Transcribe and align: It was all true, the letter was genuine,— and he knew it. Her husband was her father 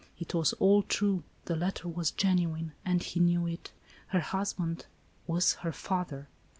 It 0.17 0.33
was 0.33 0.53
all 0.53 0.81
true, 0.81 1.21
the 1.45 1.55
letter 1.55 1.87
was 1.87 2.09
genuine,— 2.09 2.71
and 2.83 3.03
he 3.03 3.19
knew 3.19 3.45
it. 3.45 3.71
Her 4.07 4.19
husband 4.21 4.87
was 5.27 5.53
her 5.61 5.71
father 5.71 6.27